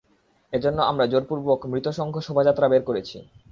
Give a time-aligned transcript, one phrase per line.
[0.53, 3.17] এজন্য আমরা জোরপূর্বক মৃত সংঘ শোভাযাত্রা বের করেছি।